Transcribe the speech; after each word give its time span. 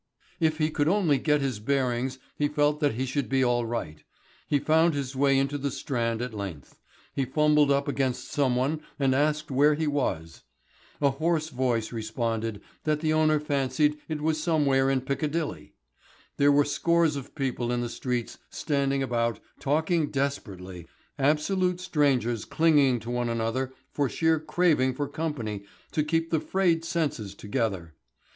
If 0.39 0.57
he 0.57 0.71
could 0.71 0.87
only 0.87 1.19
get 1.19 1.41
his 1.41 1.59
bearings 1.59 2.17
he 2.35 2.47
felt 2.47 2.79
that 2.79 2.95
he 2.95 3.05
should 3.05 3.29
be 3.29 3.43
all 3.43 3.67
right. 3.67 4.03
He 4.47 4.57
found 4.57 4.95
his 4.95 5.15
way 5.15 5.37
into 5.37 5.59
the 5.59 5.69
Strand 5.69 6.23
at 6.23 6.33
length; 6.33 6.79
he 7.13 7.23
fumbled 7.23 7.69
up 7.69 7.87
against 7.87 8.31
someone 8.31 8.81
and 8.97 9.13
asked 9.13 9.51
where 9.51 9.75
he 9.75 9.85
was. 9.85 10.41
A 11.01 11.11
hoarse 11.11 11.49
voice 11.49 11.91
responded 11.93 12.61
that 12.83 13.01
the 13.01 13.13
owner 13.13 13.39
fancied 13.39 13.95
it 14.09 14.21
was 14.21 14.41
somewhere 14.41 14.89
in 14.89 15.01
Piccadilly. 15.01 15.75
There 16.37 16.51
were 16.51 16.65
scores 16.65 17.15
of 17.15 17.35
people 17.35 17.71
in 17.71 17.81
the 17.81 17.87
streets 17.87 18.39
standing 18.49 19.03
about 19.03 19.39
talking 19.59 20.09
desperately, 20.09 20.87
absolute 21.19 21.79
strangers 21.79 22.43
clinging 22.43 22.99
to 23.01 23.11
one 23.11 23.29
another 23.29 23.71
for 23.91 24.09
sheer 24.09 24.39
craving 24.39 24.95
for 24.95 25.07
company 25.07 25.63
to 25.91 26.03
keep 26.03 26.31
the 26.31 26.39
frayed 26.39 26.83
senses 26.83 27.35
together. 27.35 27.93